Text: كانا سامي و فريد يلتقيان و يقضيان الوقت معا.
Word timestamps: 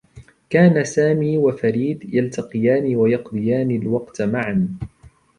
كانا 0.49 0.83
سامي 0.83 1.37
و 1.37 1.51
فريد 1.51 2.13
يلتقيان 2.13 2.95
و 2.95 3.07
يقضيان 3.07 3.71
الوقت 3.71 4.21
معا. 4.21 4.77